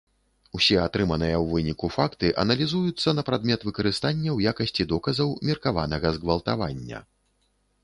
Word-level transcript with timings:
Усе 0.59 0.77
атрыманыя 0.83 1.35
ў 1.35 1.45
выніку 1.51 1.89
факты 1.95 2.31
аналізуюцца 2.45 3.09
на 3.19 3.25
прадмет 3.29 3.67
выкарыстання 3.69 4.29
ў 4.37 4.55
якасці 4.55 4.89
доказаў 4.95 5.37
меркаванага 5.51 6.07
згвалтавання. 6.19 7.07